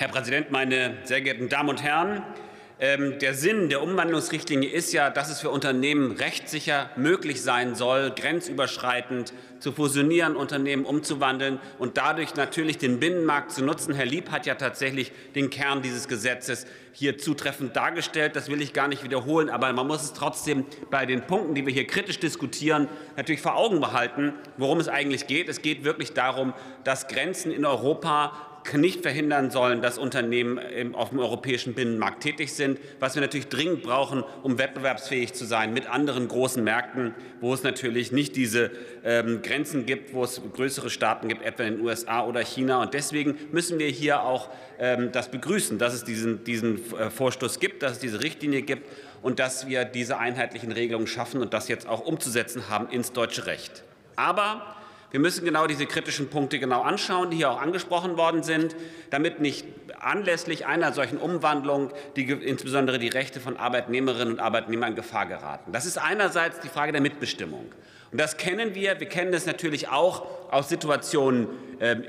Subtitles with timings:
[0.00, 2.22] Herr Präsident, meine sehr geehrten Damen und Herren!
[2.78, 8.12] Ähm, der Sinn der Umwandlungsrichtlinie ist ja, dass es für Unternehmen rechtssicher möglich sein soll,
[8.12, 13.92] grenzüberschreitend zu fusionieren, Unternehmen umzuwandeln und dadurch natürlich den Binnenmarkt zu nutzen.
[13.92, 18.36] Herr Lieb hat ja tatsächlich den Kern dieses Gesetzes hier zutreffend dargestellt.
[18.36, 21.66] Das will ich gar nicht wiederholen, aber man muss es trotzdem bei den Punkten, die
[21.66, 25.48] wir hier kritisch diskutieren, natürlich vor Augen behalten, worum es eigentlich geht.
[25.48, 26.54] Es geht wirklich darum,
[26.84, 32.78] dass Grenzen in Europa nicht verhindern sollen, dass Unternehmen auf dem europäischen Binnenmarkt tätig sind,
[33.00, 37.62] was wir natürlich dringend brauchen, um wettbewerbsfähig zu sein mit anderen großen Märkten, wo es
[37.62, 38.70] natürlich nicht diese
[39.04, 42.82] ähm, Grenzen gibt, wo es größere Staaten gibt, etwa in den USA oder China.
[42.82, 47.60] Und deswegen müssen wir hier auch ähm, das begrüßen, dass es diesen, diesen äh, Vorstoß
[47.60, 48.88] gibt, dass es diese Richtlinie gibt
[49.22, 53.46] und dass wir diese einheitlichen Regelungen schaffen und das jetzt auch umzusetzen haben ins deutsche
[53.46, 53.84] Recht.
[54.16, 54.77] Aber
[55.10, 58.76] wir müssen genau diese kritischen Punkte genau anschauen, die hier auch angesprochen worden sind,
[59.10, 59.64] damit nicht
[60.00, 65.72] anlässlich einer solchen Umwandlung die, insbesondere die Rechte von Arbeitnehmerinnen und Arbeitnehmern in Gefahr geraten.
[65.72, 67.72] Das ist einerseits die Frage der Mitbestimmung.
[68.10, 69.00] Und das kennen wir.
[69.00, 71.48] Wir kennen das natürlich auch aus Situationen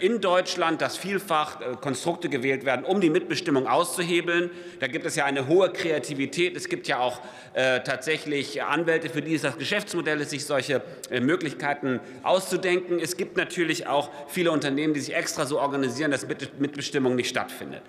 [0.02, 4.50] in Deutschland, dass vielfach äh, Konstrukte gewählt werden, um die Mitbestimmung auszuhebeln.
[4.80, 6.58] Da gibt es ja eine hohe Kreativität.
[6.58, 7.22] Es gibt ja auch
[7.54, 10.82] äh, tatsächlich Anwälte, für die es das Geschäftsmodell ist, sich solche
[11.12, 13.00] äh, Möglichkeiten auszudenken.
[13.00, 17.84] Es gibt natürlich auch viele Unternehmen, die sich extra so organisieren, dass Mitbestimmung nicht stattfindet.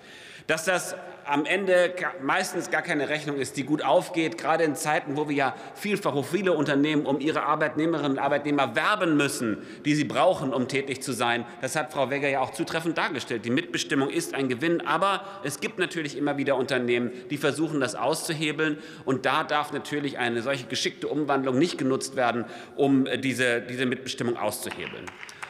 [0.47, 5.15] Dass das am Ende meistens gar keine Rechnung ist, die gut aufgeht, gerade in Zeiten,
[5.15, 9.95] wo wir ja vielfach, wo viele Unternehmen um ihre Arbeitnehmerinnen und Arbeitnehmer werben müssen, die
[9.95, 11.45] sie brauchen, um tätig zu sein.
[11.61, 13.45] Das hat Frau Wegger ja auch zutreffend dargestellt.
[13.45, 17.95] Die Mitbestimmung ist ein Gewinn, aber es gibt natürlich immer wieder Unternehmen, die versuchen, das
[17.95, 18.77] auszuhebeln.
[19.05, 24.37] Und da darf natürlich eine solche geschickte Umwandlung nicht genutzt werden, um diese, diese Mitbestimmung
[24.37, 25.05] auszuhebeln.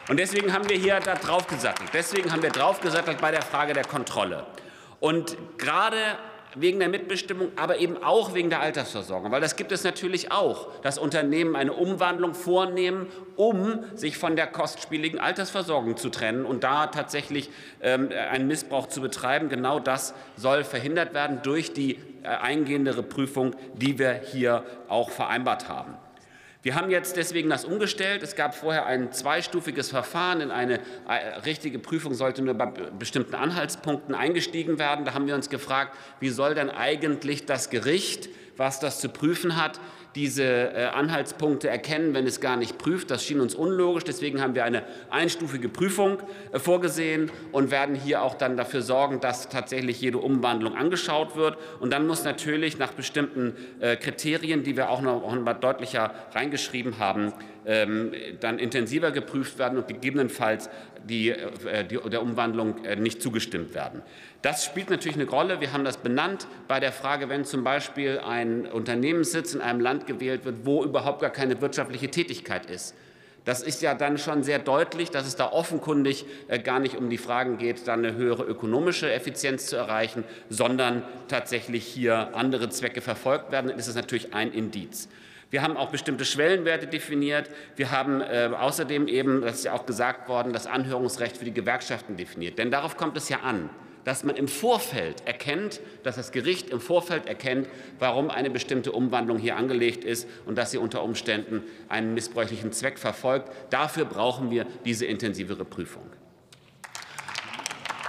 [0.08, 1.90] Und deswegen haben wir hier da draufgesattelt.
[1.92, 4.46] Deswegen haben wir draufgesattelt bei der Frage der Kontrolle.
[4.98, 5.96] Und gerade
[6.54, 9.30] wegen der Mitbestimmung, aber eben auch wegen der Altersversorgung.
[9.30, 13.06] Weil das gibt es natürlich auch, dass Unternehmen eine Umwandlung vornehmen,
[13.36, 17.50] um sich von der kostspieligen Altersversorgung zu trennen und da tatsächlich
[17.80, 19.48] ähm, einen Missbrauch zu betreiben.
[19.48, 25.68] Genau das soll verhindert werden durch die äh, eingehendere Prüfung, die wir hier auch vereinbart
[25.68, 25.94] haben.
[26.62, 28.22] Wir haben jetzt deswegen das umgestellt.
[28.22, 30.40] Es gab vorher ein zweistufiges Verfahren.
[30.40, 30.78] In eine
[31.08, 35.04] äh, richtige Prüfung sollte nur bei bestimmten Anhaltspunkten eingestiegen werden.
[35.04, 39.56] Da haben wir uns gefragt, wie soll denn eigentlich das Gericht, was das zu prüfen
[39.56, 39.80] hat,
[40.14, 43.10] diese äh, Anhaltspunkte erkennen, wenn es gar nicht prüft.
[43.10, 44.04] Das schien uns unlogisch.
[44.04, 46.18] Deswegen haben wir eine einstufige Prüfung
[46.52, 51.56] äh, vorgesehen und werden hier auch dann dafür sorgen, dass tatsächlich jede Umwandlung angeschaut wird.
[51.80, 56.98] Und dann muss natürlich nach bestimmten äh, Kriterien, die wir auch noch mal deutlicher reingeschrieben
[56.98, 57.32] haben,
[57.64, 60.68] ähm, dann intensiver geprüft werden und gegebenenfalls
[61.04, 61.34] die,
[61.90, 64.02] die, der Umwandlung nicht zugestimmt werden.
[64.42, 65.60] Das spielt natürlich eine Rolle.
[65.60, 70.01] Wir haben das benannt bei der Frage, wenn zum Beispiel ein Unternehmenssitz in einem Land
[70.06, 72.94] gewählt wird, wo überhaupt gar keine wirtschaftliche Tätigkeit ist.
[73.44, 77.10] Das ist ja dann schon sehr deutlich, dass es da offenkundig äh, gar nicht um
[77.10, 83.00] die Fragen geht, dann eine höhere ökonomische Effizienz zu erreichen, sondern tatsächlich hier andere Zwecke
[83.00, 83.68] verfolgt werden.
[83.68, 85.08] Dann ist es natürlich ein Indiz.
[85.50, 87.50] Wir haben auch bestimmte Schwellenwerte definiert.
[87.76, 91.52] Wir haben äh, außerdem eben, das ist ja auch gesagt worden, das Anhörungsrecht für die
[91.52, 92.58] Gewerkschaften definiert.
[92.58, 93.68] Denn darauf kommt es ja an
[94.04, 97.68] dass man im Vorfeld erkennt, dass das Gericht im Vorfeld erkennt,
[97.98, 102.98] warum eine bestimmte Umwandlung hier angelegt ist und dass sie unter Umständen einen missbräuchlichen Zweck
[102.98, 103.50] verfolgt.
[103.70, 106.04] Dafür brauchen wir diese intensivere Prüfung.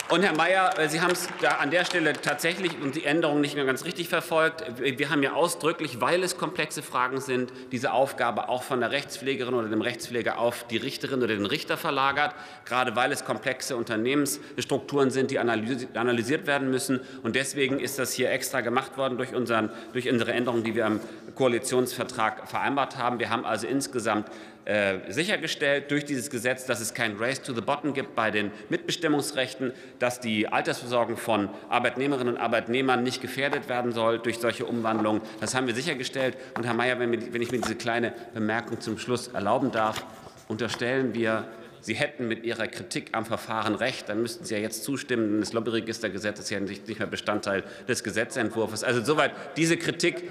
[0.10, 3.40] Und Herr Mayer, äh, Sie haben es da an der Stelle tatsächlich und die Änderung
[3.40, 4.66] nicht mehr ganz richtig verfolgt.
[4.78, 9.54] Wir haben ja ausdrücklich, weil es komplexe Fragen sind, diese Aufgabe auch von der Rechtspflegerin
[9.54, 15.10] oder dem Rechtspfleger auf die Richterin oder den Richter verlagert, gerade weil es komplexe Unternehmensstrukturen
[15.10, 17.00] sind, die analysiert werden müssen.
[17.24, 20.86] Und deswegen ist das hier extra gemacht worden durch, unseren, durch unsere Änderungen, die wir
[20.86, 21.00] am
[21.36, 23.20] Koalitionsvertrag vereinbart haben.
[23.20, 24.28] Wir haben also insgesamt
[24.66, 28.52] äh, sichergestellt durch dieses Gesetz, dass es kein Race to the Bottom gibt bei den
[28.70, 35.22] Mitbestimmungsrechten, dass die Altersversorgung von Arbeitnehmerinnen und Arbeitnehmern nicht gefährdet werden soll durch solche Umwandlungen.
[35.42, 36.38] Das haben wir sichergestellt.
[36.56, 40.06] Und Herr Mayer, wenn, ich mir diese kleine Bemerkung zum Schluss erlauben darf,
[40.48, 41.46] unterstellen wir,
[41.82, 45.40] Sie hätten mit Ihrer Kritik am Verfahren recht, dann müssten Sie ja jetzt zustimmen, denn
[45.42, 48.86] das Lobbyregistergesetz ist ja nicht mehr Bestandteil des Gesetzentwurfs.
[48.86, 50.24] Also soweit diese Kritik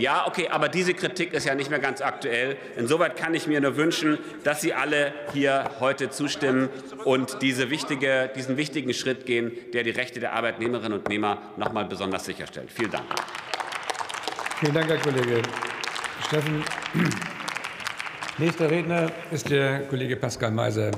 [0.00, 2.56] ja, okay, aber diese Kritik ist ja nicht mehr ganz aktuell.
[2.76, 6.68] Insoweit kann ich mir nur wünschen, dass Sie alle hier heute zustimmen
[7.04, 11.72] und diese wichtige, diesen wichtigen Schritt gehen, der die Rechte der Arbeitnehmerinnen und Nehmer noch
[11.72, 12.70] mal besonders sicherstellt.
[12.72, 13.04] Vielen Dank.
[14.60, 15.42] Vielen Dank, Herr Kollege
[16.26, 16.64] Steffen.
[18.38, 20.92] Nächster Redner ist der Kollege Pascal Meiser,